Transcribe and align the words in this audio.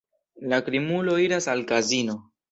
La 0.53 0.57
krimulo 0.69 1.17
iras 1.25 1.47
al 1.53 1.61
kazino. 1.73 2.17